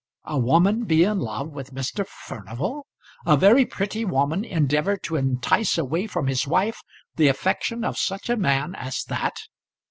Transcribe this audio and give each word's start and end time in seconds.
A 0.25 0.39
woman 0.39 0.85
be 0.85 1.03
in 1.03 1.19
love 1.19 1.49
with 1.51 1.75
Mr. 1.75 2.07
Furnival! 2.07 2.87
A 3.23 3.37
very 3.37 3.67
pretty 3.67 4.03
woman 4.03 4.43
endeavour 4.43 4.97
to 4.97 5.15
entice 5.15 5.77
away 5.77 6.07
from 6.07 6.25
his 6.25 6.47
wife 6.47 6.81
the 7.17 7.27
affection 7.27 7.83
of 7.83 7.99
such 7.99 8.27
a 8.27 8.35
man 8.35 8.73
as 8.73 9.03
that! 9.09 9.35